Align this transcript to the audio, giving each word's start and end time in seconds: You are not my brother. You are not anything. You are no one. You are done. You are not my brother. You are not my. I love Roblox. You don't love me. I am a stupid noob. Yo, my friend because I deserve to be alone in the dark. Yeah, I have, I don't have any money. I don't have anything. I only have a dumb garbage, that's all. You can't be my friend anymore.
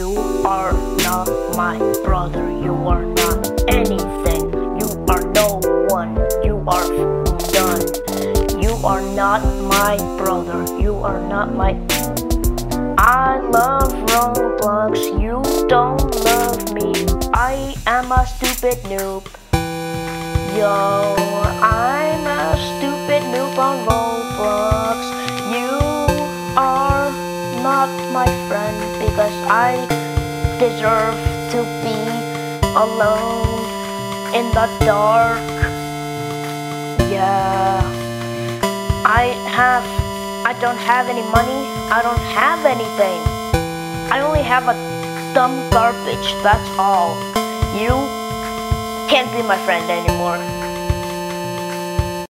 You 0.00 0.16
are 0.46 0.72
not 1.04 1.28
my 1.58 1.76
brother. 2.02 2.48
You 2.64 2.72
are 2.88 3.04
not 3.04 3.44
anything. 3.68 4.48
You 4.80 4.88
are 5.12 5.20
no 5.36 5.60
one. 5.92 6.16
You 6.42 6.64
are 6.66 6.88
done. 7.52 7.84
You 8.62 8.72
are 8.82 9.02
not 9.14 9.44
my 9.68 9.98
brother. 10.16 10.64
You 10.80 10.94
are 11.04 11.20
not 11.28 11.54
my. 11.54 11.72
I 12.96 13.40
love 13.52 13.92
Roblox. 14.08 14.96
You 15.20 15.44
don't 15.68 16.14
love 16.24 16.72
me. 16.72 17.04
I 17.34 17.76
am 17.86 18.10
a 18.10 18.24
stupid 18.24 18.78
noob. 18.88 19.28
Yo, 20.56 20.99
my 28.12 28.26
friend 28.48 28.76
because 28.98 29.34
I 29.46 29.86
deserve 30.58 31.14
to 31.52 31.62
be 31.82 31.94
alone 32.74 33.62
in 34.34 34.50
the 34.50 34.66
dark. 34.84 35.38
Yeah, 37.10 37.80
I 39.06 39.34
have, 39.50 39.84
I 40.44 40.58
don't 40.60 40.78
have 40.78 41.08
any 41.08 41.22
money. 41.22 41.62
I 41.90 42.02
don't 42.02 42.26
have 42.34 42.66
anything. 42.66 43.20
I 44.12 44.20
only 44.22 44.42
have 44.42 44.66
a 44.66 44.74
dumb 45.32 45.70
garbage, 45.70 46.34
that's 46.42 46.68
all. 46.78 47.14
You 47.78 47.94
can't 49.08 49.30
be 49.32 49.42
my 49.42 49.58
friend 49.64 49.88
anymore. 49.90 50.59